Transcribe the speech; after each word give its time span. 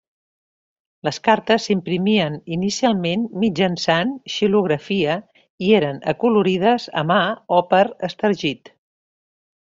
Les 1.07 1.19
cartes 1.27 1.67
s'imprimien 1.69 2.37
inicialment 2.57 3.27
mitjançant 3.43 4.15
xilografia 4.37 5.19
i 5.67 5.71
eren 5.81 6.01
acolorides 6.15 6.89
a 7.03 7.05
mà 7.13 7.21
o 7.59 7.61
per 7.75 7.85
estergit. 8.11 8.75